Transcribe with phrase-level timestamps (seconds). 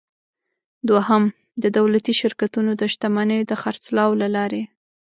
[0.89, 1.23] دوهم:
[1.63, 4.63] د دولتي شرکتونو د شتمنیو د خرڅلاو له لارې.